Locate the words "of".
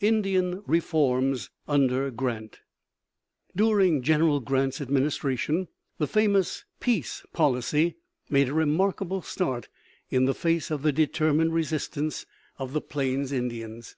10.72-10.82, 12.58-12.72